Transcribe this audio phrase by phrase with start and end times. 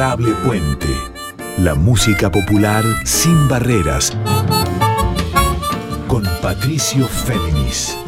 [0.00, 0.88] Puente.
[1.58, 4.16] La música popular sin barreras.
[6.08, 7.98] Con Patricio Féminis.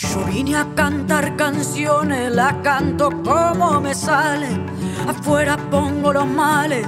[0.00, 4.46] Yo vine a cantar canciones, la canto como me sale.
[5.08, 6.86] Afuera pongo los males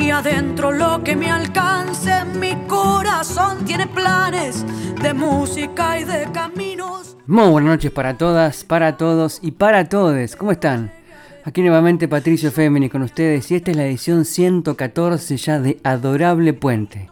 [0.00, 2.24] y adentro lo que me alcance.
[2.38, 4.64] Mi corazón tiene planes
[5.02, 7.16] de música y de caminos.
[7.26, 10.36] Muy buenas noches para todas, para todos y para todes.
[10.36, 10.92] ¿Cómo están?
[11.44, 16.52] Aquí nuevamente Patricio Féminis con ustedes y esta es la edición 114 ya de Adorable
[16.54, 17.08] Puente.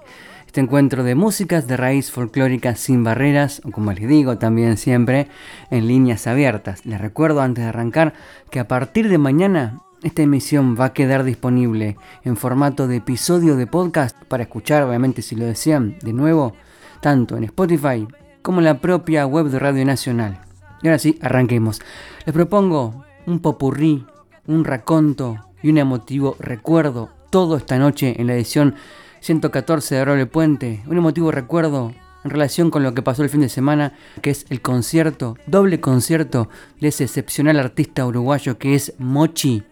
[0.46, 5.28] Este encuentro de músicas de raíz folclórica sin barreras, o como les digo también siempre,
[5.70, 6.86] en líneas abiertas.
[6.86, 8.14] Les recuerdo antes de arrancar
[8.50, 13.56] que a partir de mañana esta emisión va a quedar disponible en formato de episodio
[13.56, 16.54] de podcast para escuchar, obviamente si lo desean, de nuevo,
[17.00, 18.06] tanto en Spotify
[18.42, 20.40] como en la propia web de Radio Nacional.
[20.82, 21.80] Y ahora sí, arranquemos.
[22.24, 24.06] Les propongo un popurrí,
[24.46, 28.76] un raconto y un emotivo recuerdo todo esta noche en la edición
[29.20, 30.82] 114 de Adorable Puente.
[30.86, 34.46] Un emotivo recuerdo en relación con lo que pasó el fin de semana, que es
[34.48, 36.48] el concierto, doble concierto
[36.80, 39.64] de ese excepcional artista uruguayo que es Mochi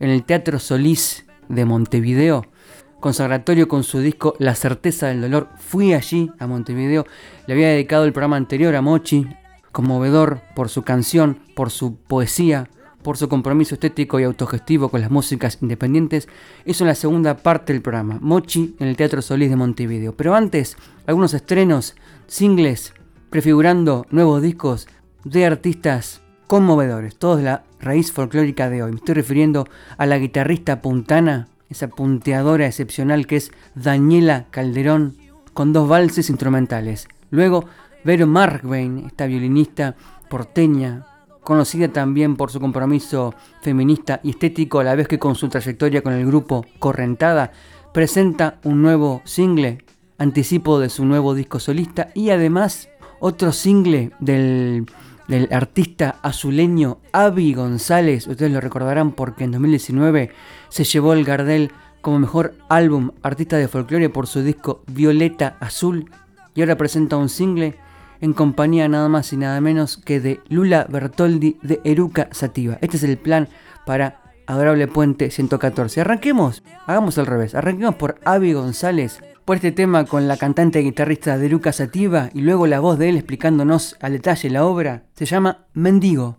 [0.00, 2.46] en el Teatro Solís de Montevideo,
[3.00, 5.48] consagratorio con su disco La certeza del dolor.
[5.58, 7.06] Fui allí a Montevideo,
[7.46, 9.26] le había dedicado el programa anterior a Mochi,
[9.72, 12.68] conmovedor por su canción, por su poesía,
[13.02, 16.28] por su compromiso estético y autogestivo con las músicas independientes,
[16.64, 20.16] hizo la segunda parte del programa, Mochi en el Teatro Solís de Montevideo.
[20.16, 20.76] Pero antes,
[21.06, 21.94] algunos estrenos,
[22.26, 22.92] singles,
[23.30, 24.88] prefigurando nuevos discos
[25.24, 28.90] de artistas conmovedores, todos la raíz folclórica de hoy.
[28.90, 29.68] Me estoy refiriendo
[29.98, 35.16] a la guitarrista puntana, esa punteadora excepcional que es Daniela Calderón,
[35.52, 37.06] con dos valses instrumentales.
[37.30, 37.66] Luego,
[38.02, 39.94] Vero Markbein, esta violinista
[40.30, 41.04] porteña,
[41.44, 46.02] conocida también por su compromiso feminista y estético a la vez que con su trayectoria
[46.02, 47.52] con el grupo Correntada,
[47.92, 49.84] presenta un nuevo single,
[50.16, 52.88] anticipo de su nuevo disco solista y además
[53.20, 54.86] otro single del,
[55.28, 60.30] del artista azuleño Avi González, ustedes lo recordarán porque en 2019
[60.68, 66.10] se llevó el Gardel como mejor álbum artista de folclore por su disco Violeta Azul
[66.54, 67.76] y ahora presenta un single
[68.20, 72.78] en compañía nada más y nada menos que de Lula Bertoldi de Eruca Sativa.
[72.80, 73.48] Este es el plan
[73.86, 76.00] para Adorable Puente 114.
[76.00, 80.84] Arranquemos, hagamos al revés, arranquemos por Avi González, por este tema con la cantante y
[80.84, 85.04] guitarrista de Eruca Sativa y luego la voz de él explicándonos al detalle la obra.
[85.14, 86.36] Se llama Mendigo.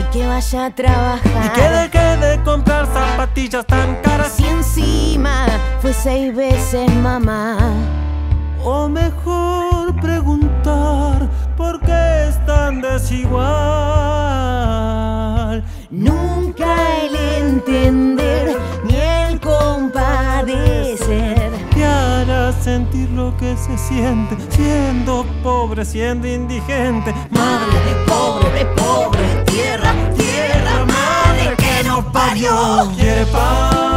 [0.00, 1.46] Y que vaya a trabajar.
[1.46, 4.38] Y que deje de comprar zapatillas tan caras.
[4.38, 5.46] Y encima
[5.80, 7.58] fue seis veces mamá.
[8.64, 13.42] O mejor preguntar por qué es tan desigual.
[15.90, 18.61] Nunca el entender
[22.72, 27.12] sentir lo que se siente siendo pobre, siendo indigente.
[27.28, 27.76] Madre
[28.06, 32.90] pobre, pobre, tierra, tierra, madre que nos parió.
[32.96, 33.91] Quiere paz.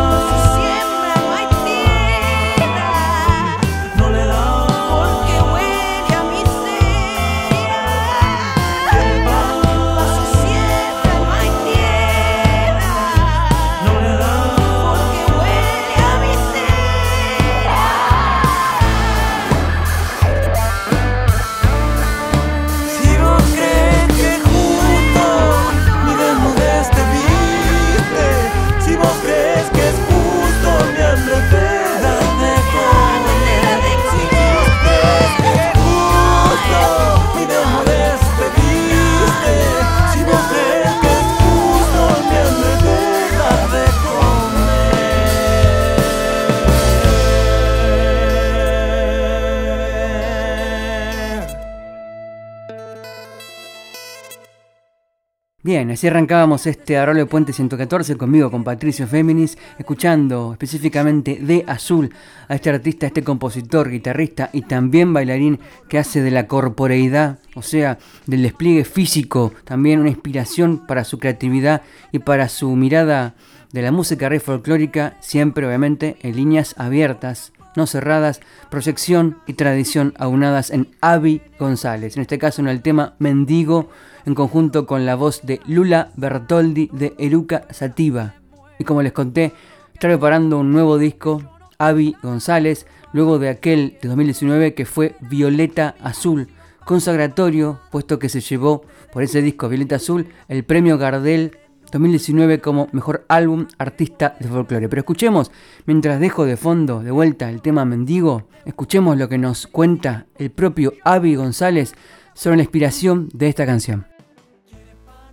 [55.75, 62.13] Bien, así arrancábamos este Arroyo Puente 114 conmigo, con Patricio Féminis, escuchando específicamente de Azul
[62.48, 67.62] a este artista, este compositor, guitarrista y también bailarín que hace de la corporeidad, o
[67.62, 71.81] sea, del despliegue físico, también una inspiración para su creatividad
[72.13, 73.36] y para su mirada
[73.74, 80.13] de la música rey folclórica, siempre obviamente en líneas abiertas, no cerradas, proyección y tradición
[80.18, 83.89] aunadas en Avi González, en este caso en el tema Mendigo
[84.25, 88.36] en conjunto con la voz de Lula Bertoldi de Eruca Sativa.
[88.80, 89.54] Y como les conté,
[89.94, 91.44] está preparando un nuevo disco,
[91.77, 96.50] Avi González, luego de aquel de 2019 que fue Violeta Azul,
[96.86, 98.83] consagratorio, puesto que se llevó
[99.13, 101.57] por ese disco Violeta Azul el premio Gardel
[101.92, 104.90] 2019 como mejor álbum artista de folclore.
[104.90, 105.52] Pero escuchemos,
[105.86, 110.52] mientras dejo de fondo de vuelta el tema Mendigo, escuchemos lo que nos cuenta el
[110.52, 111.94] propio Avi González
[112.34, 114.08] sobre la inspiración de esta canción.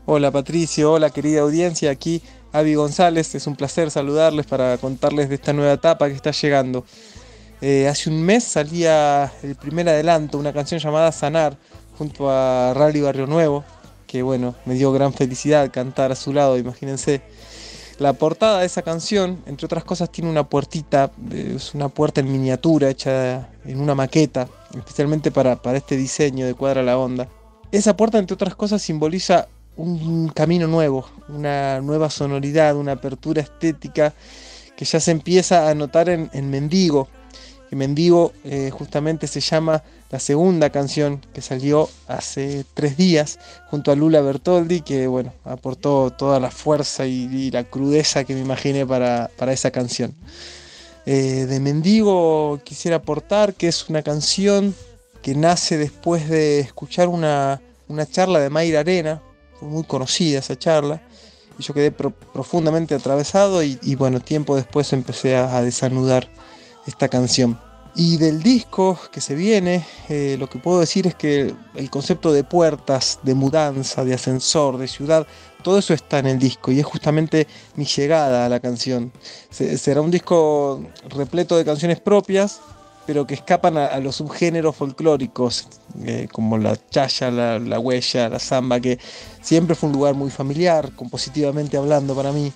[0.04, 2.22] Hola Patricio, hola querida audiencia, aquí
[2.52, 6.84] Avi González, es un placer saludarles para contarles de esta nueva etapa que está llegando.
[7.60, 11.56] Eh, hace un mes salía el primer adelanto, una canción llamada Sanar,
[11.96, 13.64] junto a Rally Barrio Nuevo,
[14.12, 17.23] que bueno, me dio gran felicidad cantar a su lado, imagínense.
[17.99, 22.31] La portada de esa canción, entre otras cosas, tiene una puertita, es una puerta en
[22.31, 27.26] miniatura hecha en una maqueta, especialmente para, para este diseño de Cuadra la Onda.
[27.70, 34.12] Esa puerta, entre otras cosas, simboliza un camino nuevo, una nueva sonoridad, una apertura estética
[34.76, 37.09] que ya se empieza a notar en, Mendigo.
[37.70, 39.82] Que Mendigo eh, justamente se llama
[40.12, 43.38] la segunda canción que salió hace tres días
[43.71, 48.40] junto a Lula Bertoldi, que bueno, aportó toda la fuerza y, la crudeza que me
[48.40, 50.14] imaginé para, esa canción.
[51.07, 54.75] Eh, de Mendigo quisiera aportar que es una canción
[55.23, 59.23] que nace después de escuchar una, una charla de Mayra Arena,
[59.62, 61.00] muy conocida esa charla,
[61.59, 66.28] y yo quedé profundamente atravesado y, bueno, tiempo después empecé a, desanudar
[66.87, 67.59] esta canción.
[67.94, 72.32] Y del disco que se viene, eh, lo que puedo decir es que el concepto
[72.32, 75.26] de puertas, de mudanza, de ascensor, de ciudad,
[75.62, 77.46] todo eso está en el disco y es justamente
[77.76, 79.12] mi llegada a la canción.
[79.50, 82.61] será un disco repleto de canciones propias,
[83.06, 85.68] pero que escapan a, los subgéneros folclóricos,
[86.04, 88.99] eh, como la chaya, la, huella, la samba, que
[89.40, 92.52] siempre fue un lugar muy familiar, compositivamente hablando para mí.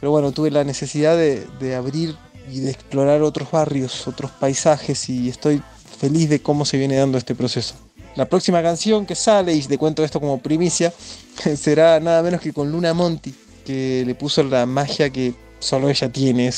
[0.00, 2.16] Pero bueno, tuve la necesidad de, de abrir
[2.50, 5.62] y de explorar otros barrios, otros paisajes y estoy
[5.98, 7.74] feliz de cómo se viene dando este proceso.
[8.16, 10.92] La próxima canción que sale, y te cuento esto como primicia,
[11.56, 16.10] será nada menos que con Luna Monti, que le puso la magia que solo ella
[16.10, 16.50] tiene.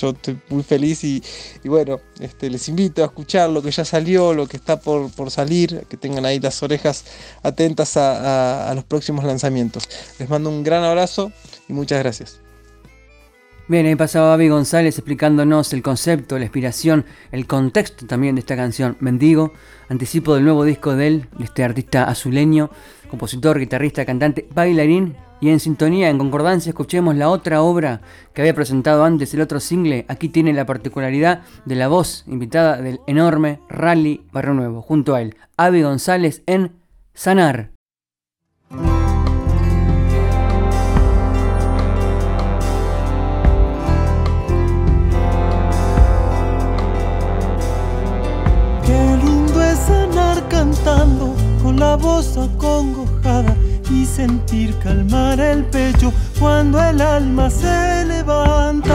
[0.00, 1.22] Yo estoy muy feliz y,
[1.64, 5.84] bueno, este, les invito a escuchar lo que ya salió, lo que está por, salir,
[5.88, 7.04] que tengan ahí las orejas
[7.42, 9.88] atentas a, los próximos lanzamientos.
[10.18, 11.32] Les mando un gran abrazo
[11.68, 12.43] y muchas gracias.
[13.66, 18.56] Bien, ahí pasaba Avi González explicándonos el concepto, la inspiración, el contexto también de esta
[18.56, 19.54] canción, Mendigo,
[19.88, 22.68] anticipo del nuevo disco de él, de este artista azuleño,
[23.08, 28.02] compositor, guitarrista, cantante, bailarín, y en sintonía, en concordancia, escuchemos la otra obra
[28.34, 30.04] que había presentado antes, el otro single.
[30.08, 35.22] Aquí tiene la particularidad de la voz invitada del enorme Rally Barrio Nuevo, junto a
[35.22, 36.72] él, Avi González en
[37.14, 37.72] Sanar.
[51.78, 53.54] La voz acongojada
[53.90, 58.94] y sentir calmar el pecho cuando el alma se levanta.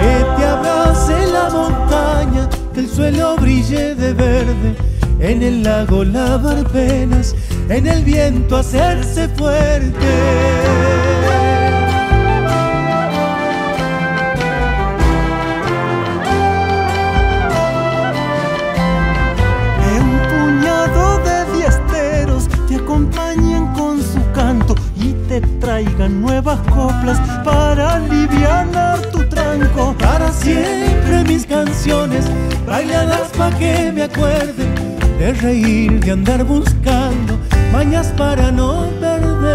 [0.00, 4.76] Que te abrace la montaña, que el suelo brille de verde,
[5.20, 7.34] en el lago lavar penas,
[7.68, 11.39] en el viento hacerse fuerte.
[25.70, 28.66] Traigan nuevas coplas para aliviar
[29.12, 29.94] tu tranco.
[30.00, 32.24] Para siempre mis canciones,
[32.66, 34.64] bailadas pa' que me acuerde
[35.20, 37.38] de reír, de andar buscando
[37.72, 39.49] mañas para no perderme.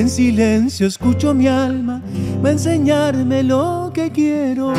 [0.00, 2.00] En silencio escucho mi alma,
[2.42, 4.72] va a enseñarme lo que quiero.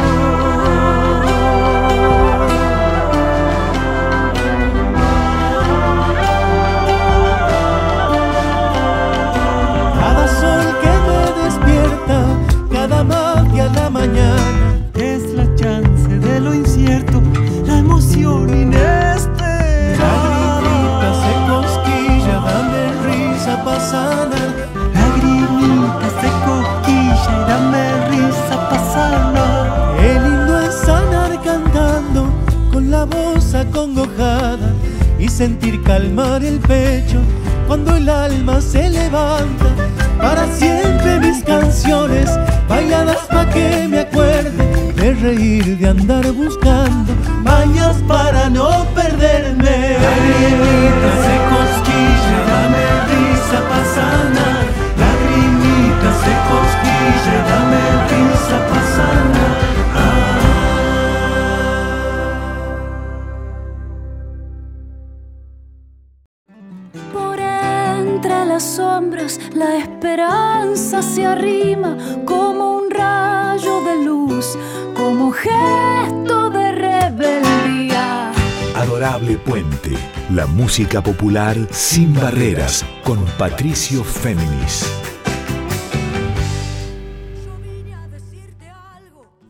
[80.72, 84.90] Música popular sin barreras, con Patricio Féminis.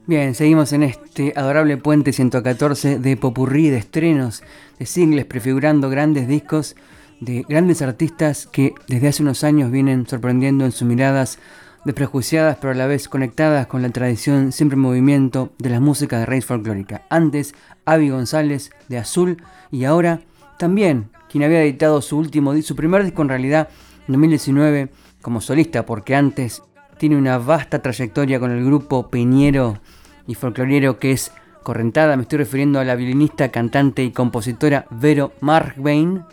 [0.08, 4.42] Bien, seguimos en este adorable puente 114 de popurrí, de estrenos,
[4.80, 6.76] de singles, prefigurando grandes discos
[7.20, 11.38] de grandes artistas que desde hace unos años vienen sorprendiendo en sus miradas
[11.86, 16.18] desprejuiciadas pero a la vez conectadas con la tradición siempre en movimiento de la música
[16.18, 17.04] de raíz folclórica.
[17.12, 17.54] Antes,
[17.86, 19.38] Avi González de Azul
[19.70, 20.22] y ahora
[20.62, 23.68] también quien había editado su último su primer disco en realidad
[24.08, 24.90] en 2019
[25.24, 26.62] como solista porque antes
[27.00, 29.80] tiene una vasta trayectoria con el grupo peñero
[30.28, 31.32] y folcloriero que es
[31.64, 36.24] Correntada, me estoy refiriendo a la violinista, cantante y compositora Vero Markbein,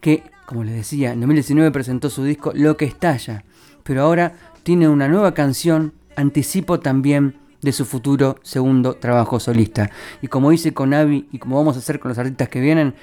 [0.00, 3.44] que, como les decía, en 2019 presentó su disco Lo que estalla,
[3.82, 9.90] pero ahora tiene una nueva canción, anticipo también de su futuro segundo trabajo solista.
[10.22, 12.94] Y como hice con Avi y como vamos a hacer con los artistas que vienen,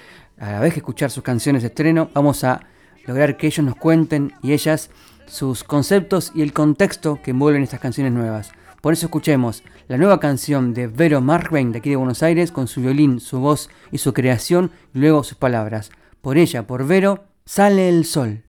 [0.44, 2.62] a la vez que escuchar sus canciones de estreno, vamos a
[3.06, 4.90] lograr que ellos nos cuenten y ellas
[5.26, 8.52] sus conceptos y el contexto que envuelven estas canciones nuevas.
[8.82, 12.68] Por eso escuchemos la nueva canción de Vero Markbein de aquí de Buenos Aires con
[12.68, 15.92] su violín, su voz y su creación y luego sus palabras.
[16.22, 18.44] Por ella, por Vero, sale el sol.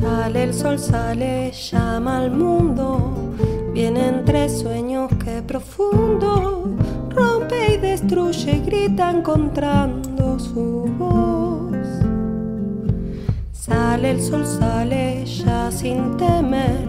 [0.00, 3.14] Sale el sol, sale, llama al mundo.
[3.72, 6.74] Viene entre sueños que profundo.
[7.10, 11.76] Rompe y destruye, grita encontrando su voz.
[13.52, 16.88] Sale el sol, sale ya sin temer.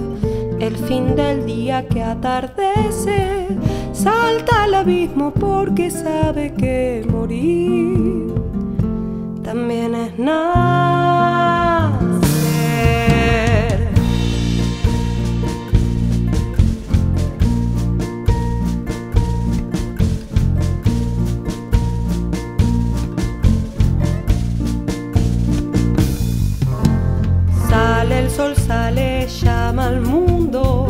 [0.60, 3.48] El fin del día que atardece.
[3.92, 8.34] Salta al abismo porque sabe que morir
[9.44, 11.61] también es nacer.
[28.36, 30.88] Sol, sale, llama al mundo,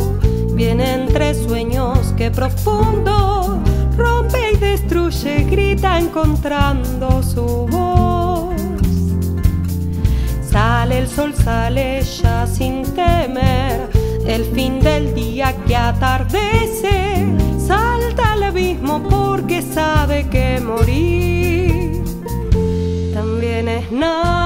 [0.54, 3.58] viene entre sueños que profundo,
[3.96, 8.54] rompe y destruye, grita encontrando su voz.
[10.50, 13.88] Sale el sol, sale ya sin temer,
[14.26, 17.26] el fin del día que atardece,
[17.58, 22.04] salta al abismo porque sabe que morir
[23.14, 24.41] también es nacer.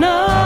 [0.00, 0.37] También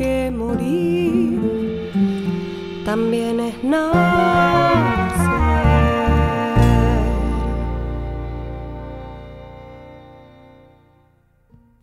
[0.00, 1.38] que morir
[2.86, 4.00] también es nacer.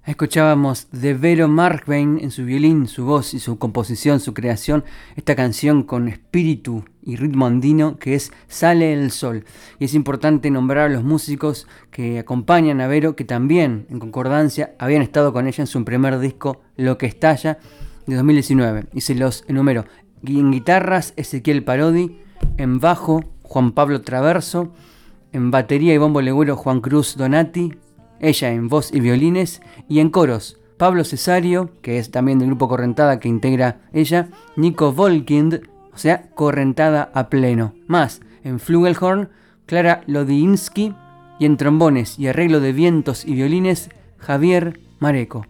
[0.04, 4.84] Escuchábamos de Vero Markbein en su violín, su voz y su composición, su creación,
[5.16, 9.46] esta canción con espíritu y ritmo andino que es Sale el Sol.
[9.78, 14.74] Y es importante nombrar a los músicos que acompañan a Vero, que también, en concordancia,
[14.80, 17.60] habían estado con ella en su primer disco, Lo que estalla,
[18.08, 18.86] de 2019.
[18.93, 19.86] Y se los enumero.
[20.26, 22.20] En guitarras, Ezequiel Parodi,
[22.58, 24.74] en bajo, Juan Pablo Traverso,
[25.32, 27.76] en batería y bombo legüero, Juan Cruz Donati,
[28.20, 32.67] ella en voz y violines, y en coros, Pablo Cesario, que es también del grupo
[32.67, 35.62] Correntada que integra ella, Nico Volkind,
[35.93, 37.74] o sea, Correntada a pleno.
[37.88, 39.30] Más, en Flugelhorn,
[39.65, 40.93] Clara Lodinsky,
[41.39, 45.46] y en trombones y arreglo de vientos y violines, Javier Mareco.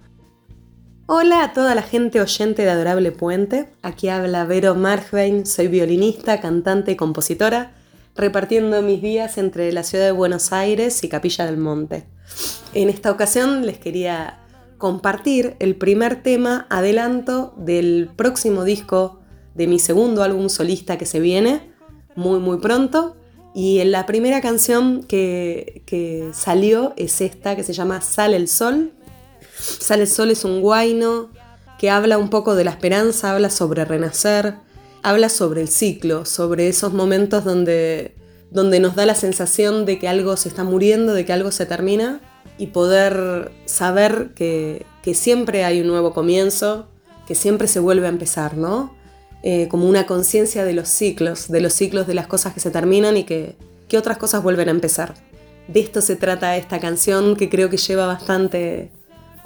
[1.09, 3.69] Hola a toda la gente oyente de Adorable Puente.
[3.81, 7.71] Aquí habla Vero Markbein, soy violinista, cantante y compositora,
[8.13, 12.03] repartiendo mis días entre la ciudad de Buenos Aires y Capilla del Monte.
[12.73, 14.39] En esta ocasión les quería
[14.77, 19.21] compartir el primer tema adelanto del próximo disco
[19.55, 21.71] de mi segundo álbum solista que se viene
[22.15, 23.15] muy muy pronto.
[23.55, 28.49] Y en la primera canción que, que salió es esta que se llama Sale el
[28.49, 28.91] Sol.
[29.59, 31.29] Sale el Sol es un guaino
[31.77, 34.55] que habla un poco de la esperanza, habla sobre renacer,
[35.03, 38.15] habla sobre el ciclo, sobre esos momentos donde,
[38.51, 41.65] donde nos da la sensación de que algo se está muriendo, de que algo se
[41.65, 42.19] termina
[42.57, 46.87] y poder saber que, que siempre hay un nuevo comienzo,
[47.27, 48.95] que siempre se vuelve a empezar, ¿no?
[49.43, 52.71] Eh, como una conciencia de los ciclos, de los ciclos de las cosas que se
[52.71, 53.55] terminan y que,
[53.87, 55.13] que otras cosas vuelven a empezar.
[55.67, 58.91] De esto se trata esta canción que creo que lleva bastante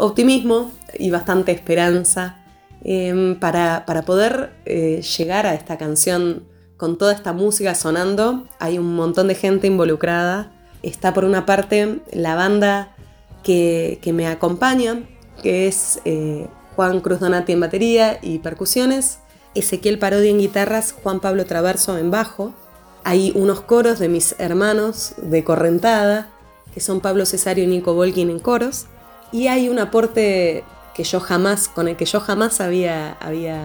[0.01, 2.43] optimismo y bastante esperanza
[2.83, 6.43] eh, para, para, poder eh, llegar a esta canción
[6.75, 8.47] con toda esta música sonando.
[8.59, 10.51] Hay un montón de gente involucrada.
[10.81, 12.95] Está por una parte la banda
[13.43, 15.03] que, que me acompaña,
[15.43, 19.19] que es eh, Juan Cruz Donati en batería y percusiones,
[19.53, 22.55] Ezequiel Parodi en guitarras, Juan Pablo Traverso en bajo.
[23.03, 26.31] Hay unos coros de mis hermanos de Correntada,
[26.73, 28.87] que son Pablo Cesario y Nico Volkin en coros.
[29.31, 30.63] Y hay un aporte
[30.93, 33.61] que yo jamás, con el que yo jamás había, había,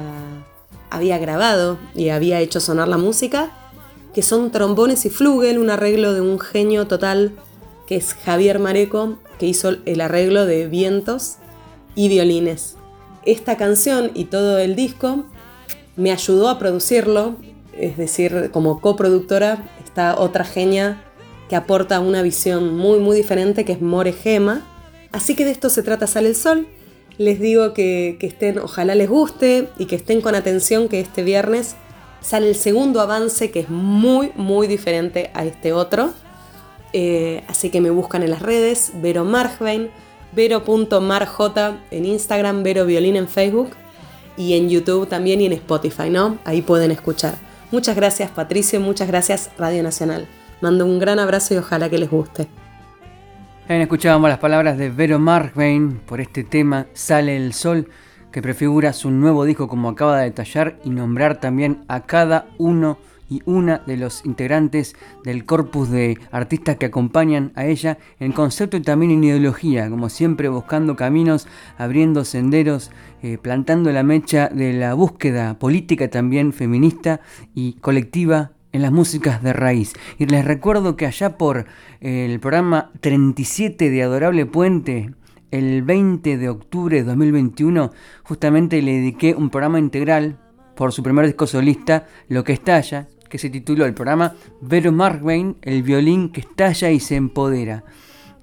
[0.90, 3.50] había grabado y había hecho sonar la música,
[4.14, 7.32] que son trombones y flugel, un arreglo de un genio total
[7.86, 11.36] que es Javier Mareco, que hizo el arreglo de vientos
[11.94, 12.76] y violines.
[13.24, 15.24] Esta canción y todo el disco
[15.96, 17.36] me ayudó a producirlo,
[17.72, 21.02] es decir, como coproductora está otra genia
[21.48, 24.62] que aporta una visión muy muy diferente que es More Gema.
[25.16, 26.66] Así que de esto se trata Sale el Sol.
[27.16, 31.74] Les digo que, estén, ojalá les guste y que estén con atención que este viernes
[32.20, 36.12] sale el segundo avance que es muy muy diferente a este otro.
[36.92, 39.88] Eh, así que me buscan en las redes, Vero Marjvein,
[40.32, 41.40] vero.marj
[41.92, 43.70] en Instagram, Vero Violín en Facebook
[44.36, 46.36] y en YouTube también y en Spotify, ¿no?
[46.44, 47.36] Ahí pueden escuchar.
[47.70, 50.28] Muchas gracias Patricio, muchas gracias Radio Nacional.
[50.60, 52.65] Mando un gran abrazo y ojalá que les guste.
[53.68, 57.88] Bien, escuchábamos las palabras de Vero Markvein por este tema Sale el Sol,
[58.30, 62.96] que prefigura su nuevo disco como acaba de detallar y nombrar también a cada uno
[63.28, 68.76] y una de los integrantes del corpus de artistas que acompañan a ella en concepto
[68.76, 74.74] y también en ideología, como siempre buscando caminos, abriendo senderos, eh, plantando la mecha de
[74.74, 77.20] la búsqueda política también feminista
[77.52, 79.94] y colectiva en las músicas de raíz.
[80.18, 81.66] Y les recuerdo que allá por
[82.00, 85.14] eh, el programa 37 de Adorable Puente,
[85.50, 90.38] el 20 de octubre de 2021, justamente le dediqué un programa integral
[90.76, 95.56] por su primer disco solista, Lo que estalla, que se tituló el programa Vero Markwain,
[95.62, 97.84] el violín que estalla y se empodera,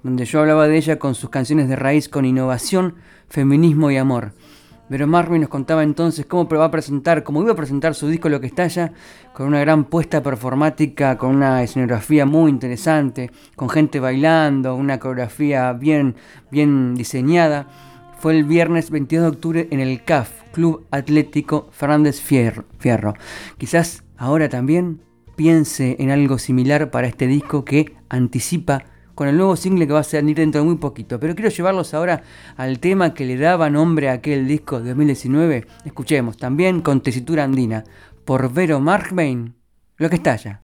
[0.02, 2.96] donde yo hablaba de ella con sus canciones de raíz con innovación,
[3.28, 4.32] feminismo y amor.
[4.86, 8.28] Vero Markwain nos contaba entonces cómo va a presentar, cómo iba a presentar su disco
[8.28, 8.92] Lo que estalla,
[9.32, 15.72] con una gran puesta performática, con una escenografía muy interesante, con gente bailando, una coreografía
[15.72, 16.16] bien,
[16.50, 17.66] bien diseñada.
[18.18, 23.14] Fue el viernes 22 de octubre en el CAF, Club Atlético Fernández Fierro.
[23.56, 25.00] Quizás ahora también
[25.34, 28.84] piense en algo similar para este disco que anticipa
[29.14, 31.20] con el nuevo single que va a salir dentro de muy poquito.
[31.20, 32.22] Pero quiero llevarlos ahora
[32.56, 35.66] al tema que le daba nombre a aquel disco de 2019.
[35.84, 37.84] Escuchemos también con tesitura andina
[38.24, 39.54] por Vero Markbain,
[39.96, 40.62] lo que estalla.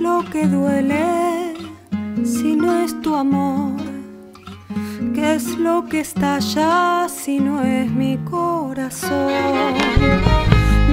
[0.00, 1.25] lo que duele
[2.56, 3.80] no es tu amor?
[5.14, 9.32] ¿Qué es lo que está allá si no es mi corazón?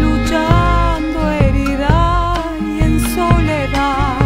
[0.01, 4.17] Luchando herida y en soledad,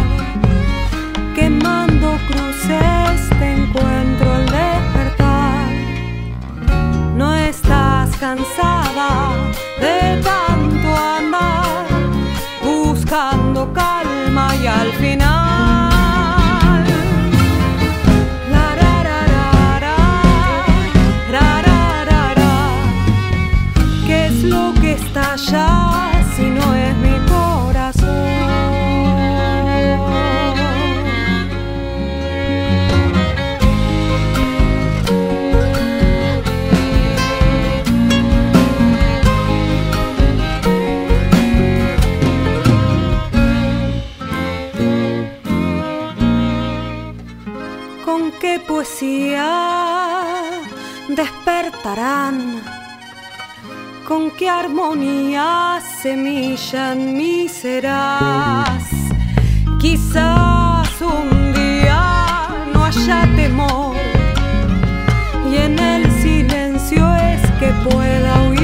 [1.34, 5.72] quemando cruces, te encuentro al despertar.
[7.16, 9.30] No estás cansada
[9.80, 11.86] de tanto andar
[12.64, 15.47] buscando calma y al final
[51.08, 52.62] despertarán,
[54.06, 58.84] con qué armonía semilla en serás.
[59.80, 63.96] Quizás un día no haya temor
[65.50, 68.57] y en el silencio es que pueda oír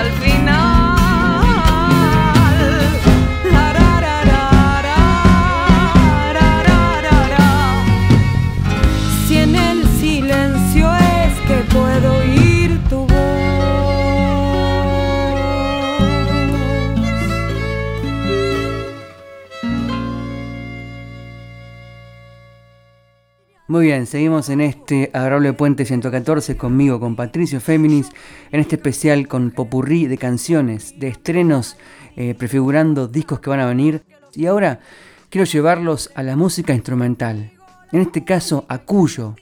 [0.00, 0.69] al final.
[23.70, 28.08] Muy bien, seguimos en este Adorable Puente 114 conmigo, con Patricio Féminis,
[28.50, 31.76] en este especial con popurrí de canciones, de estrenos,
[32.16, 34.02] eh, prefigurando discos que van a venir.
[34.34, 34.80] Y ahora
[35.28, 37.52] quiero llevarlos a la música instrumental,
[37.92, 39.36] en este caso a Cuyo,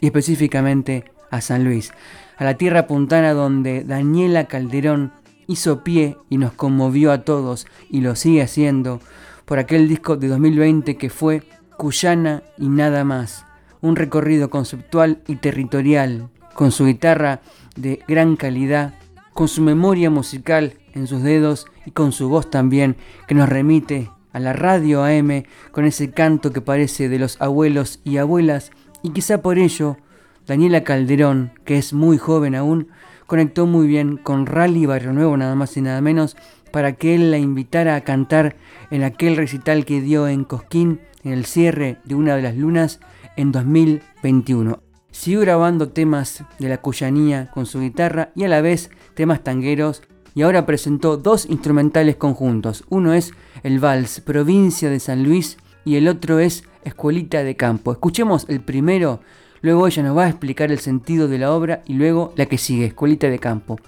[0.00, 1.92] y específicamente a San Luis,
[2.36, 5.12] a la tierra puntana donde Daniela Calderón
[5.46, 9.00] hizo pie y nos conmovió a todos, y lo sigue haciendo,
[9.44, 11.44] por aquel disco de 2020 que fue
[11.76, 13.44] Cuyana y nada más
[13.80, 17.40] un recorrido conceptual y territorial, con su guitarra
[17.76, 18.94] de gran calidad,
[19.32, 24.10] con su memoria musical en sus dedos y con su voz también, que nos remite
[24.32, 29.10] a la radio AM con ese canto que parece de los abuelos y abuelas, y
[29.10, 29.96] quizá por ello
[30.46, 32.88] Daniela Calderón, que es muy joven aún,
[33.26, 36.36] conectó muy bien con Rally Barrio Nuevo, nada más y nada menos,
[36.72, 38.56] para que él la invitara a cantar
[38.90, 43.00] en aquel recital que dio en Cosquín, en el cierre de una de las lunas,
[43.38, 44.82] en 2021.
[45.12, 50.02] Siguió grabando temas de la cuyanía con su guitarra y a la vez temas tangueros
[50.34, 52.84] y ahora presentó dos instrumentales conjuntos.
[52.88, 57.92] Uno es el Vals Provincia de San Luis y el otro es Escuelita de Campo.
[57.92, 59.20] Escuchemos el primero,
[59.62, 62.58] luego ella nos va a explicar el sentido de la obra y luego la que
[62.58, 63.78] sigue, Escuelita de Campo,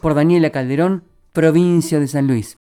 [0.00, 2.56] por Daniela Calderón, Provincia de San Luis.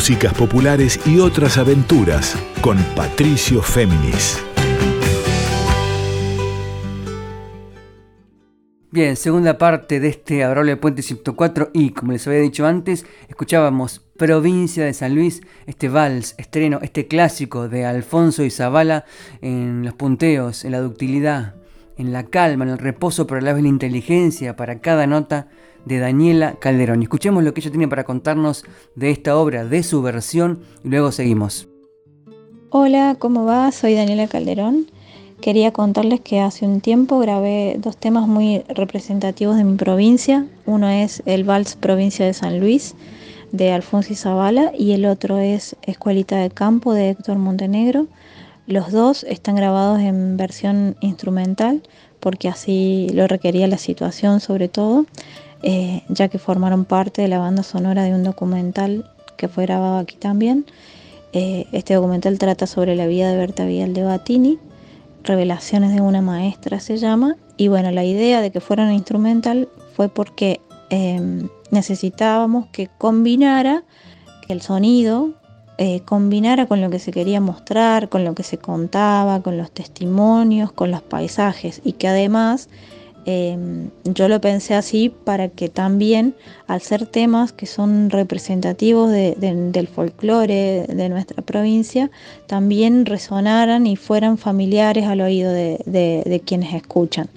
[0.00, 4.42] Músicas populares y otras aventuras con Patricio Féminis.
[8.90, 13.98] Bien, segunda parte de este Adorable Puente 104 y, como les había dicho antes, escuchábamos
[14.16, 19.04] Provincia de San Luis, este vals, estreno, este clásico de Alfonso y Zavala
[19.42, 21.56] en los punteos, en la ductilidad,
[21.98, 25.48] en la calma, en el reposo, pero a la vez la inteligencia para cada nota
[25.84, 27.02] de Daniela Calderón.
[27.02, 28.64] Escuchemos lo que ella tiene para contarnos
[28.94, 31.68] de esta obra, de su versión, y luego seguimos.
[32.70, 33.72] Hola, ¿cómo va?
[33.72, 34.86] Soy Daniela Calderón.
[35.40, 40.46] Quería contarles que hace un tiempo grabé dos temas muy representativos de mi provincia.
[40.66, 42.94] Uno es el Vals Provincia de San Luis
[43.52, 48.06] de Alfonso Zavala y el otro es Escuelita de Campo de Héctor Montenegro.
[48.66, 51.82] Los dos están grabados en versión instrumental
[52.20, 55.06] porque así lo requería la situación sobre todo,
[55.62, 59.98] eh, ya que formaron parte de la banda sonora de un documental que fue grabado
[59.98, 60.66] aquí también.
[61.32, 64.58] Eh, este documental trata sobre la vida de Berta Vidal de Batini
[65.22, 67.36] Revelaciones de una maestra se llama.
[67.56, 73.84] Y bueno, la idea de que fuera un instrumental fue porque em, necesitábamos que combinara,
[74.46, 75.34] que el sonido
[75.76, 79.70] eh, combinara con lo que se quería mostrar, con lo que se contaba, con los
[79.70, 82.70] testimonios, con los paisajes y que además
[83.26, 86.34] Em, yo lo pensé así para que también,
[86.66, 92.10] al ser temas que son representativos del folclore de nuestra provincia,
[92.46, 97.28] también resonaran y fueran familiares al oído de, quienes escuchan,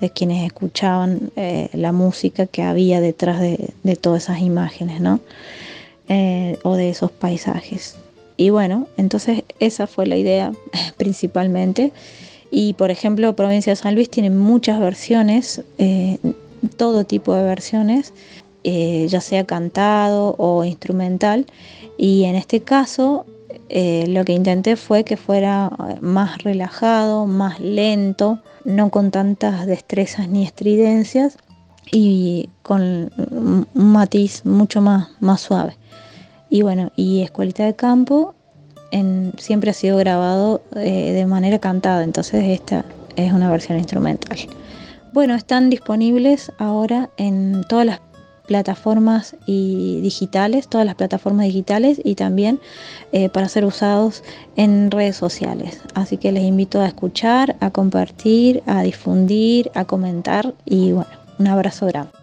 [0.00, 5.20] de quienes escuchaban eh, la música que había detrás de, todas esas imágenes, ¿no?
[6.08, 7.96] Eh, o de esos paisajes.
[8.36, 10.52] Y bueno, entonces esa fue la idea
[10.96, 11.92] principalmente.
[12.50, 16.18] Y por ejemplo, Provincia de San Luis tiene muchas versiones, eh,
[16.76, 18.12] todo tipo de versiones,
[18.64, 21.46] eh, ya sea cantado o instrumental.
[21.96, 23.24] Y en este caso,
[23.68, 30.28] eh, lo que intenté fue que fuera más relajado, más lento, no con tantas destrezas
[30.28, 31.38] ni estridencias
[31.92, 35.76] y con un matiz mucho más, más suave.
[36.50, 38.34] Y bueno, y Escuelita de Campo
[39.38, 42.84] siempre ha sido grabado eh, de manera cantada, entonces esta
[43.16, 44.38] es una versión instrumental.
[45.12, 48.00] Bueno, están disponibles ahora en todas las
[48.46, 52.58] plataformas y digitales, todas las plataformas digitales y también
[53.12, 54.24] eh, para ser usados
[54.56, 55.80] en redes sociales.
[55.94, 61.46] Así que les invito a escuchar, a compartir, a difundir, a comentar y bueno, un
[61.46, 62.19] abrazo grande.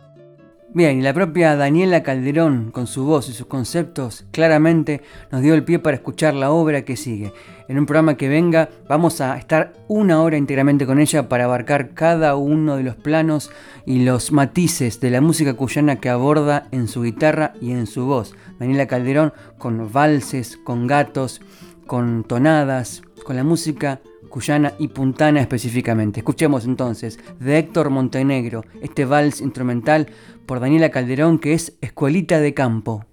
[0.73, 5.01] Bien, y la propia Daniela Calderón, con su voz y sus conceptos, claramente
[5.31, 7.31] nos dio el pie para escuchar la obra que sigue.
[7.69, 11.93] En un programa que venga vamos a estar una hora íntegramente con ella para abarcar
[11.93, 13.49] cada uno de los planos
[13.85, 18.05] y los matices de la música cuyana que aborda en su guitarra y en su
[18.05, 18.35] voz.
[18.59, 21.41] Daniela Calderón con valses, con gatos,
[21.87, 24.01] con tonadas, con la música
[24.37, 26.19] cuyana y puntana específicamente.
[26.19, 30.05] Escuchemos entonces de Héctor Montenegro este vals instrumental
[30.45, 33.03] por Daniela Calderón que es Escuelita de Campo.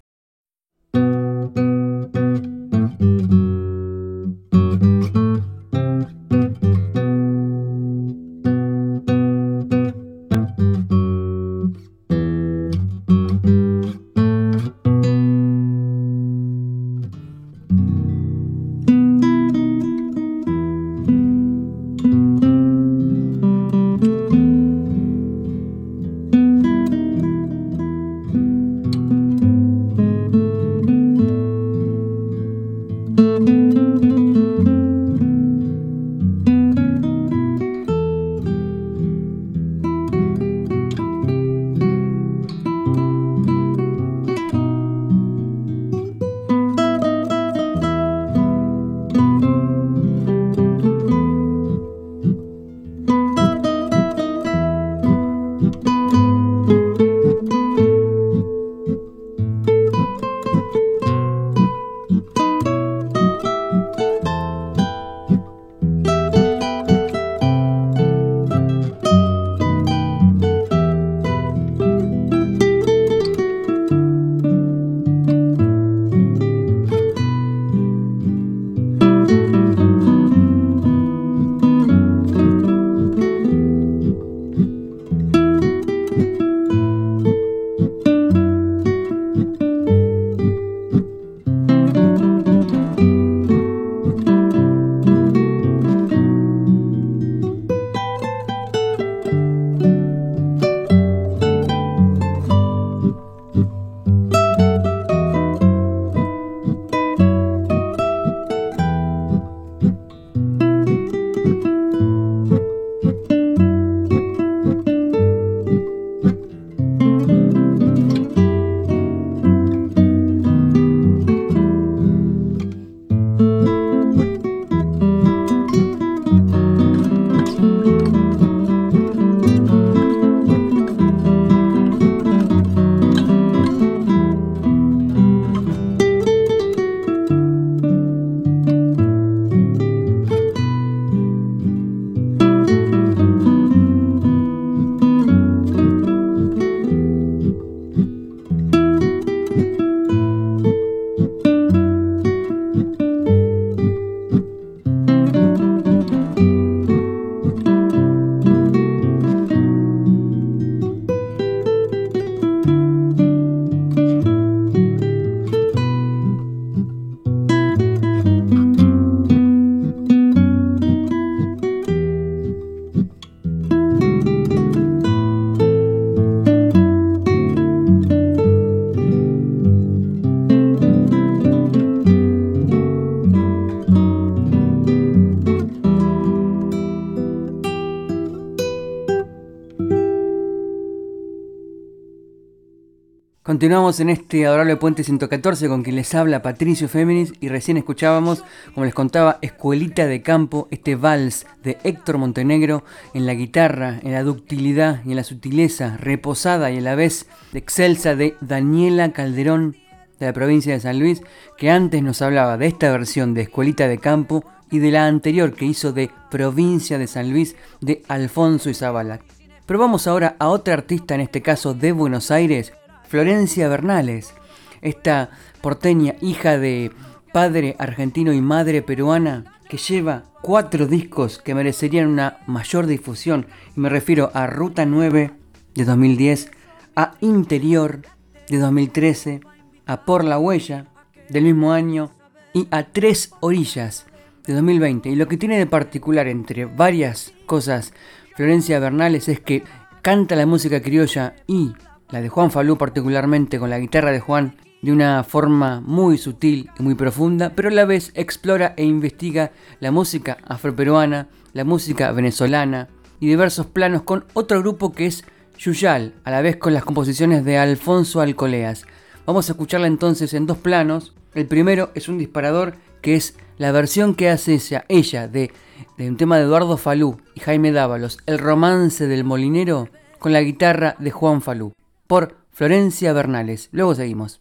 [193.65, 198.45] Continuamos en este adorable puente 114 con quien les habla Patricio Féminis y recién escuchábamos,
[198.75, 202.85] como les contaba, Escuelita de Campo, este vals de Héctor Montenegro
[203.15, 207.27] en la guitarra, en la ductilidad y en la sutileza reposada y a la vez
[207.55, 209.79] excelsa de Daniela Calderón
[210.21, 211.23] de la provincia de San Luis,
[211.57, 215.55] que antes nos hablaba de esta versión de Escuelita de Campo y de la anterior
[215.55, 219.21] que hizo de Provincia de San Luis de Alfonso Izabala.
[219.65, 222.75] Pero vamos ahora a otra artista, en este caso de Buenos Aires,
[223.15, 224.35] Florencia Bernales,
[224.83, 226.91] esta porteña hija de
[227.33, 233.47] padre argentino y madre peruana que lleva cuatro discos que merecerían una mayor difusión.
[233.77, 235.31] Me refiero a Ruta 9
[235.77, 236.51] de 2010,
[236.97, 238.03] a Interior
[238.49, 239.43] de 2013,
[239.87, 240.87] a Por la Huella
[241.29, 242.11] del mismo año
[242.53, 244.07] y a Tres Orillas
[244.45, 245.09] de 2020.
[245.11, 247.93] Y lo que tiene de particular entre varias cosas
[248.35, 249.63] Florencia Bernales es que
[250.03, 251.75] canta la música criolla y
[252.15, 256.71] la de Juan Falú particularmente con la guitarra de Juan, de una forma muy sutil
[256.79, 259.51] y muy profunda, pero a la vez explora e investiga
[259.81, 262.87] la música afroperuana, la música venezolana
[263.19, 265.25] y diversos planos con otro grupo que es
[265.59, 268.87] Yuyal, a la vez con las composiciones de Alfonso Alcoleas.
[269.27, 271.15] Vamos a escucharla entonces en dos planos.
[271.35, 275.51] El primero es un disparador que es la versión que hace ella, de,
[275.99, 279.89] de un tema de Eduardo Falú y Jaime Dávalos, El romance del molinero,
[280.21, 281.75] con la guitarra de Juan Falú
[282.07, 283.69] por Florencia Bernales.
[283.73, 284.41] Luego seguimos.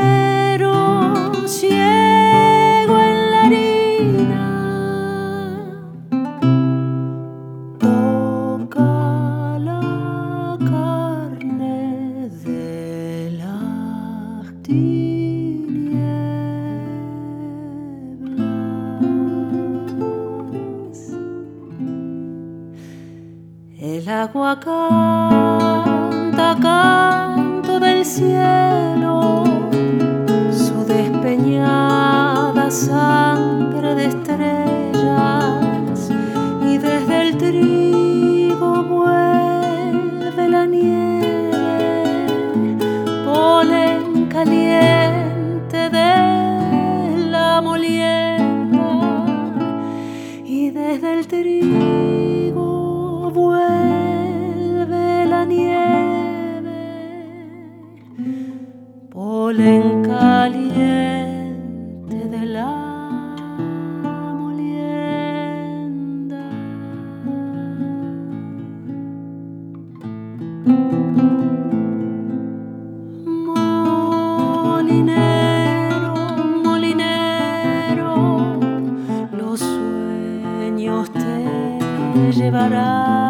[82.51, 83.20] mundo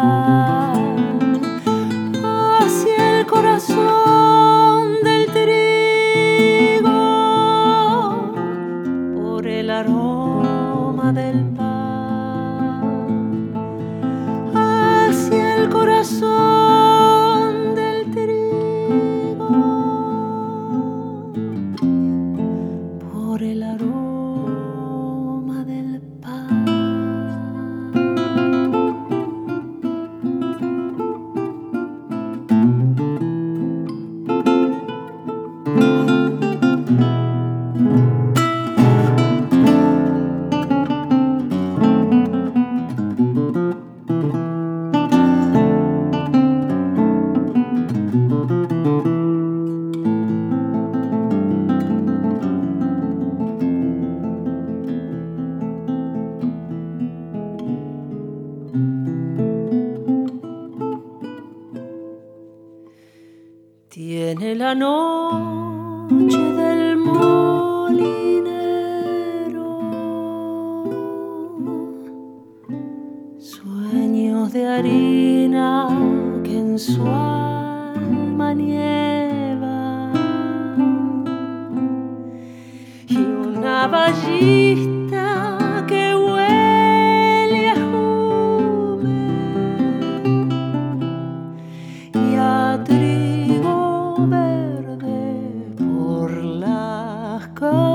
[97.62, 97.91] las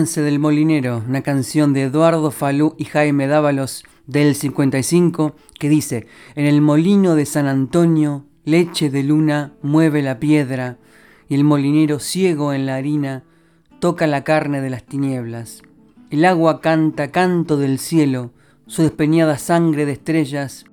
[0.00, 6.06] Romance del Molinero, una canción de Eduardo Falú y Jaime Dávalos del 55 que dice,
[6.36, 10.78] en el molino de San Antonio, leche de luna mueve la piedra
[11.28, 13.24] y el molinero ciego en la harina
[13.78, 15.60] toca la carne de las tinieblas.
[16.08, 18.30] El agua canta canto del cielo,
[18.66, 20.64] su despeñada sangre de estrellas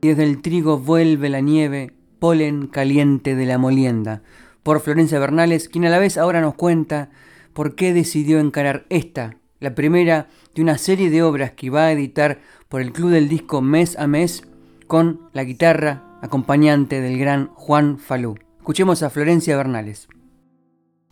[0.00, 4.22] y desde el trigo vuelve la nieve, polen caliente de la molienda.
[4.62, 7.10] Por Florencia Bernales, quien a la vez ahora nos cuenta
[7.56, 11.92] por qué decidió encarar esta, la primera de una serie de obras que va a
[11.92, 12.38] editar
[12.68, 14.42] por el Club del Disco mes a mes
[14.86, 18.36] con la guitarra acompañante del gran Juan Falú.
[18.58, 20.06] Escuchemos a Florencia Bernales.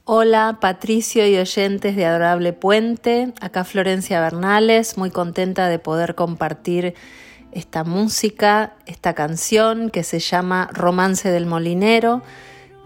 [0.05, 6.93] Hola Patricio y oyentes de Adorable Puente, acá Florencia Bernales, muy contenta de poder compartir
[7.53, 12.23] esta música, esta canción que se llama Romance del Molinero,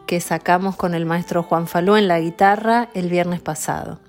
[0.09, 4.01] que sacamos con el maestro Juan Falú en la guitarra el viernes pasado.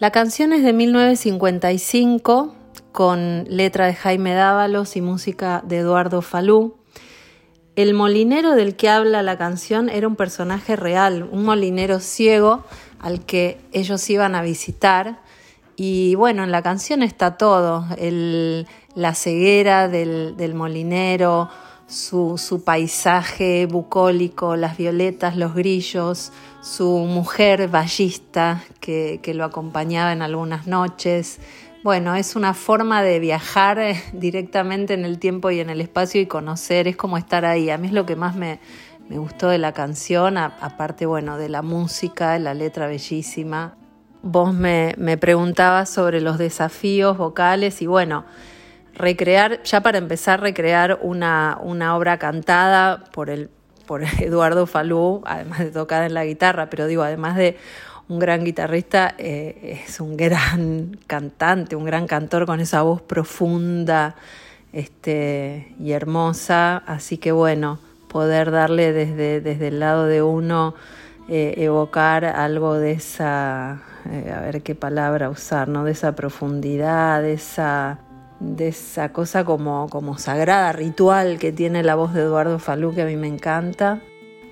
[0.00, 2.56] La canción es de 1955
[2.90, 6.74] con letra de Jaime Dávalos y música de Eduardo Falú.
[7.76, 12.64] El molinero del que habla la canción era un personaje real, un molinero ciego
[12.98, 15.20] al que ellos iban a visitar.
[15.76, 18.66] Y bueno, en la canción está todo, el,
[18.96, 21.48] la ceguera del, del molinero,
[21.88, 30.66] su, paisaje bucólico, las violetas, los grillos, su mujer ballista que, lo acompañaba en algunas
[30.66, 31.40] noches.
[31.82, 33.80] Bueno, es una forma de viajar
[34.12, 37.70] directamente en el tiempo y en el espacio y conocer, es como estar ahí.
[37.70, 38.60] A mí es lo que más me,
[39.08, 43.76] me gustó de la canción, aparte, bueno, de la música, la letra bellísima.
[44.22, 48.26] Vos me, me preguntabas sobre los desafíos vocales y bueno,
[48.98, 53.50] recrear, ya para empezar, recrear una, una obra cantada por, el,
[53.86, 57.56] por Eduardo Falú, además de tocada en la guitarra, pero digo, además de
[58.08, 64.16] un gran guitarrista, eh, es un gran cantante, un gran cantor con esa voz profunda
[64.72, 66.78] este, y hermosa.
[66.86, 67.78] Así que bueno,
[68.08, 70.74] poder darle desde, desde el lado de uno,
[71.28, 75.84] eh, evocar algo de esa, eh, a ver qué palabra usar, ¿no?
[75.84, 77.98] De esa profundidad, de esa,
[78.40, 83.02] de esa cosa como, como sagrada, ritual que tiene la voz de Eduardo Falú, que
[83.02, 84.00] a mí me encanta.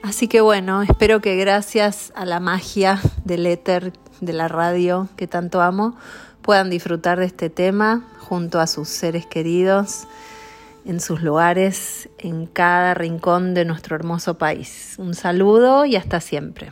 [0.03, 5.27] Así que bueno, espero que gracias a la magia del éter, de la radio que
[5.27, 5.97] tanto amo,
[6.43, 10.07] puedan disfrutar de este tema junto a sus seres queridos,
[10.85, 14.95] en sus lugares, en cada rincón de nuestro hermoso país.
[14.99, 16.71] Un saludo y hasta siempre.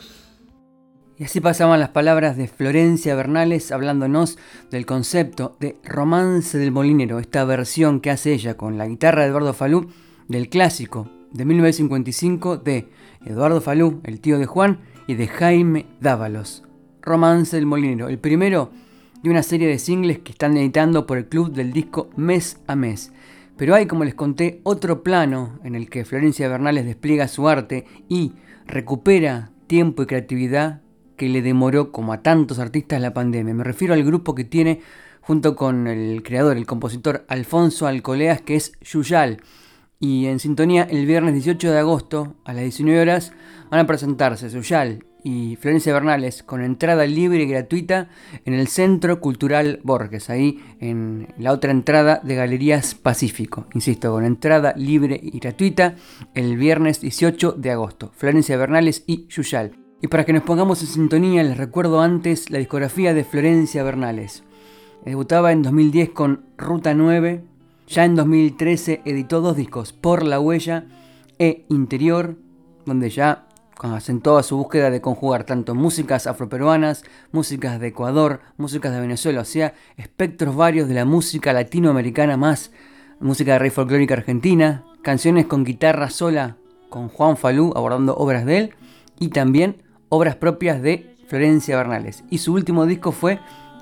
[1.16, 4.36] Y así pasaban las palabras de Florencia Bernales hablándonos
[4.70, 9.28] del concepto de Romance del Molinero, esta versión que hace ella con la guitarra de
[9.28, 9.90] Eduardo Falú
[10.26, 12.88] del clásico de 1955 de
[13.24, 16.64] Eduardo Falú, el tío de Juan, y de Jaime Dávalos.
[17.02, 18.70] Romance del Molinero, el primero
[19.22, 22.74] de una serie de singles que están editando por el club del disco mes a
[22.74, 23.12] mes.
[23.56, 27.84] Pero hay, como les conté, otro plano en el que Florencia Bernales despliega su arte
[28.08, 28.32] y
[28.66, 30.80] recupera tiempo y creatividad
[31.16, 33.54] que le demoró como a tantos artistas la pandemia.
[33.54, 34.80] Me refiero al grupo que tiene
[35.20, 39.42] junto con el creador, el compositor Alfonso Alcoleas, que es Yuyal.
[40.00, 43.32] Y en sintonía el viernes 18 de agosto a las 19 horas
[43.70, 48.08] van a presentarse Suyal y Florencia Bernales con entrada libre y gratuita
[48.44, 53.66] en el Centro Cultural Borges, ahí en la otra entrada de Galerías Pacífico.
[53.72, 55.96] Insisto, con entrada libre y gratuita
[56.34, 58.12] el viernes 18 de agosto.
[58.14, 59.83] Florencia Bernales y Yuyal.
[60.04, 64.44] Y para que nos pongamos en sintonía, les recuerdo antes la discografía de Florencia Bernales.
[65.02, 67.42] Debutaba en 2010 con Ruta 9,
[67.88, 70.84] ya en 2013 editó dos discos, Por la Huella
[71.38, 72.36] e Interior,
[72.84, 73.46] donde ya
[73.80, 77.02] asentó a su búsqueda de conjugar tanto músicas afroperuanas,
[77.32, 82.72] músicas de Ecuador, músicas de Venezuela, o sea, espectros varios de la música latinoamericana más
[83.20, 86.58] música de rey folclórica argentina, canciones con guitarra sola
[86.90, 88.74] con Juan Falú abordando obras de él
[89.18, 92.24] y también obras propias de Florencia Bernales.
[92.30, 93.40] Y su último disco fue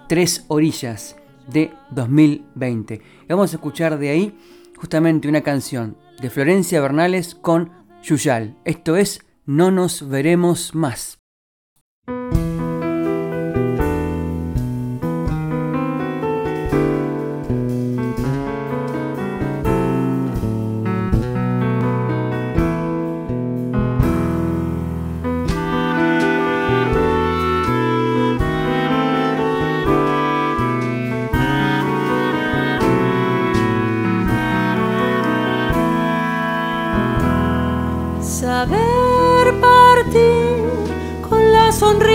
[0.09, 1.17] Tres Orillas
[1.49, 2.95] de 2020.
[2.95, 4.39] Y vamos a escuchar de ahí
[4.77, 7.71] justamente una canción de Florencia Bernales con
[8.03, 8.57] Yuyal.
[8.65, 11.19] Esto es No nos veremos más.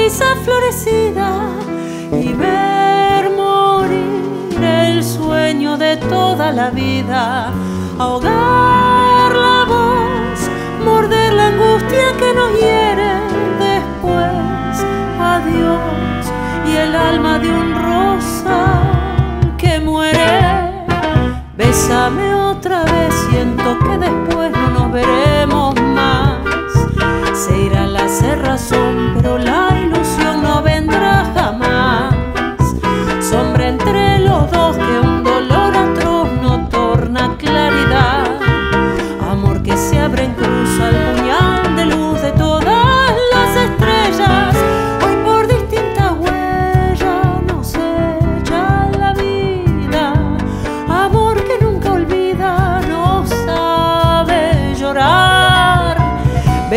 [0.09, 1.49] Florecida
[2.13, 7.51] y ver morir el sueño de toda la vida,
[7.99, 10.39] ahogar la voz,
[10.85, 13.11] morder la angustia que nos hiere
[13.59, 14.85] después,
[15.19, 16.25] adiós
[16.65, 18.81] y el alma de un rosa
[19.57, 20.85] que muere.
[21.57, 26.37] Bésame otra vez, siento que después no nos veremos más.
[27.33, 28.96] Se irá la cerrazón,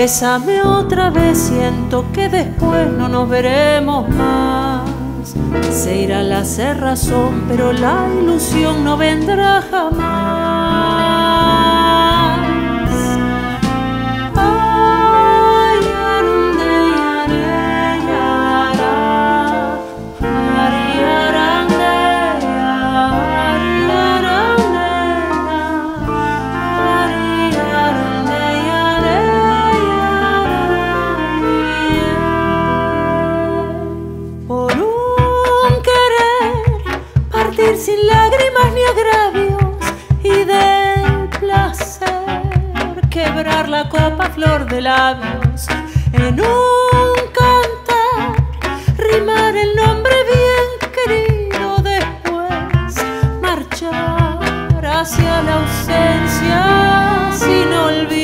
[0.01, 4.89] Bésame otra vez, siento que después no nos veremos más.
[5.71, 10.30] Se irá la cerrazón, pero la ilusión no vendrá jamás.
[43.91, 45.67] Copa flor de labios
[46.13, 48.37] en un cantar,
[48.97, 52.95] rimar el nombre bien querido después,
[53.41, 58.20] marchar hacia la ausencia sin olvido.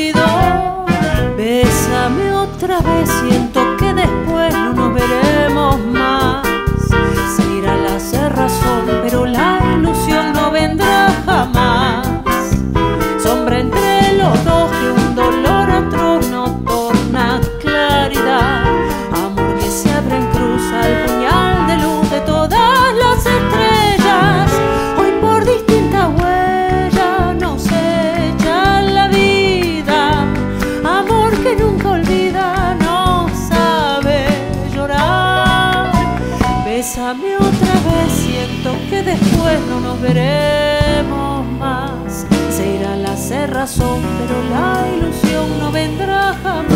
[43.68, 46.75] Pero la ilusión no vendrá jamás.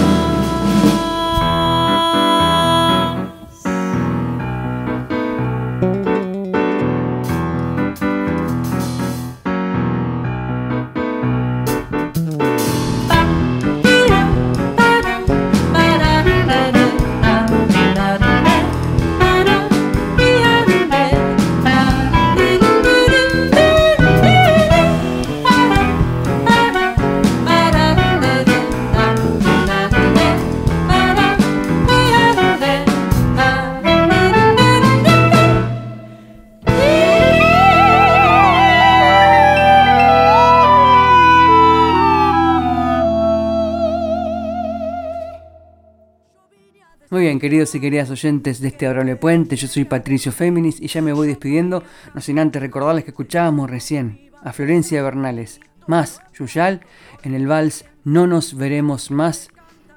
[47.41, 51.14] Queridos y queridas oyentes de este adorable puente, yo soy Patricio Féminis y ya me
[51.14, 51.82] voy despidiendo,
[52.14, 56.82] no sin antes recordarles que escuchábamos recién a Florencia Bernales, más Yuyal,
[57.22, 59.49] en el vals No nos veremos más,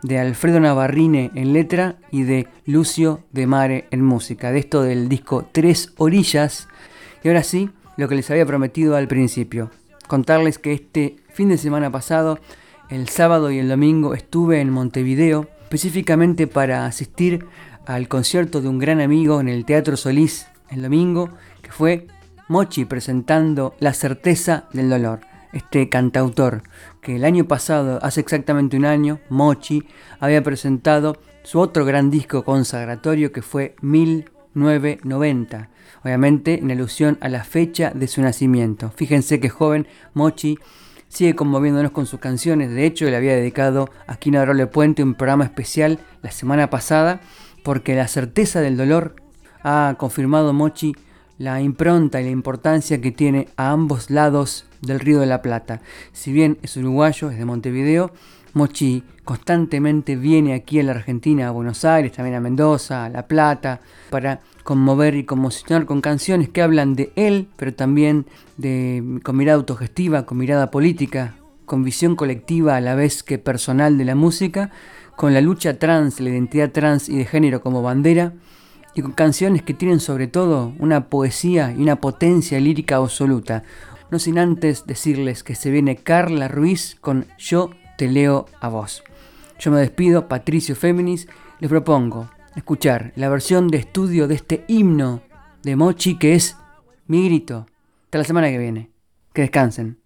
[0.03, 5.09] de Alfredo Navarrine en letra y de Lucio de Mare en música, de esto del
[5.09, 6.69] disco Tres Orillas.
[7.23, 9.69] Y ahora sí, lo que les había prometido al principio,
[10.07, 12.39] contarles que este fin de semana pasado,
[12.89, 17.47] el sábado y el domingo, estuve en Montevideo, específicamente para asistir
[17.87, 21.31] al concierto de un gran amigo en el Teatro Solís el domingo,
[21.63, 22.05] que fue
[22.47, 25.21] Mochi presentando La certeza del dolor.
[25.51, 26.61] Este cantautor
[27.01, 29.83] que el año pasado, hace exactamente un año, Mochi
[30.19, 35.69] había presentado su otro gran disco consagratorio que fue 1990,
[36.03, 38.91] obviamente en alusión a la fecha de su nacimiento.
[38.95, 40.59] Fíjense que joven Mochi
[41.13, 45.13] sigue conmoviéndonos con sus canciones, de hecho le había dedicado aquí en Adorable Puente un
[45.13, 47.21] programa especial la semana pasada
[47.63, 49.15] porque la certeza del dolor
[49.63, 50.95] ha confirmado Mochi
[51.37, 55.81] la impronta y la importancia que tiene a ambos lados del Río de la Plata.
[56.13, 58.11] Si bien es uruguayo, es de Montevideo,
[58.53, 63.27] Mochi constantemente viene aquí a la Argentina, a Buenos Aires, también a Mendoza, a La
[63.27, 68.25] Plata, para conmover y conmocionar con canciones que hablan de él, pero también
[68.57, 71.35] de, con mirada autogestiva, con mirada política,
[71.65, 74.71] con visión colectiva a la vez que personal de la música,
[75.15, 78.33] con la lucha trans, la identidad trans y de género como bandera,
[78.95, 83.63] y con canciones que tienen sobre todo una poesía y una potencia lírica absoluta.
[84.11, 89.03] No sin antes decirles que se viene Carla Ruiz con Yo te leo a vos.
[89.59, 91.27] Yo me despido, Patricio Féminis,
[91.59, 95.21] les propongo escuchar la versión de estudio de este himno
[95.63, 96.57] de Mochi que es
[97.07, 97.65] mi grito.
[98.05, 98.91] Hasta la semana que viene.
[99.33, 99.99] Que descansen.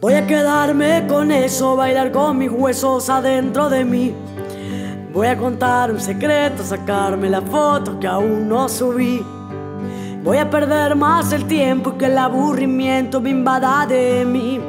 [0.00, 4.14] Voy a quedarme con eso, bailar con mis huesos adentro de mí.
[5.12, 9.20] Voy a contar un secreto, sacarme la foto que aún no subí.
[10.26, 14.60] Voy a perder más el tiempo que el aburrimiento me invada de mí.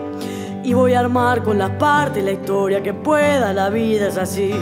[0.63, 4.53] Y voy a armar con las partes la historia que pueda, la vida es así.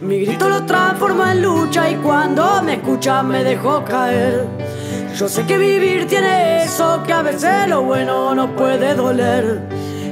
[0.00, 4.46] Mi grito lo transforma en lucha y cuando me escucha me dejo caer.
[5.16, 9.60] Yo sé que vivir tiene eso, que a veces lo bueno no puede doler.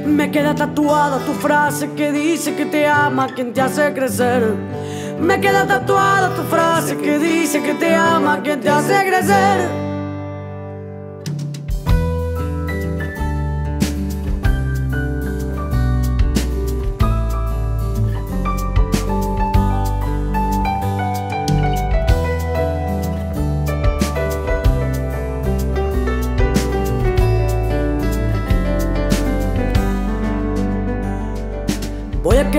[0.05, 4.43] Me queda tatuada tu frase que dice que te ama quien te hace crecer.
[5.19, 9.94] Me queda tatuada tu frase que dice que te ama quien te hace crecer.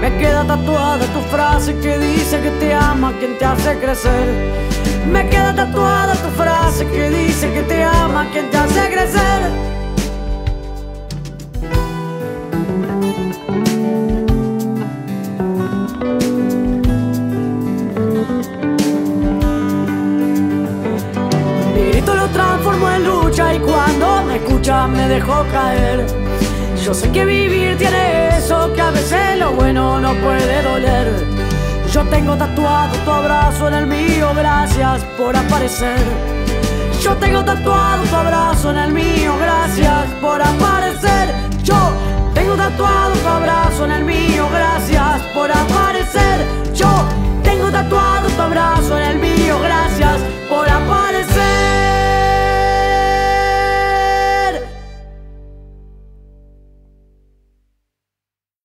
[0.00, 4.26] Me queda tatuada tu frase que dice que te ama quien te hace crecer.
[5.10, 9.66] Me queda tatuada tu frase que dice que te ama quien te hace crecer.
[22.32, 26.25] Transformo en lucha y cuando me escucha me dejo caer.
[26.86, 31.26] Yo sé que vivir tiene eso, que a veces lo bueno no puede doler.
[31.92, 35.98] Yo tengo tatuado tu abrazo en el mío, gracias por aparecer.
[37.02, 41.34] Yo tengo tatuado tu abrazo en el mío, gracias por aparecer.
[41.64, 41.76] Yo
[42.34, 46.46] tengo tatuado tu abrazo en el mío, gracias por aparecer.
[46.72, 46.88] Yo
[47.42, 50.20] tengo tatuado tu abrazo en el mío, gracias